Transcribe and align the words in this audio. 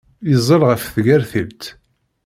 Yeẓẓel 0.29 0.61
ɣef 0.69 0.83
tgertilt. 0.95 1.63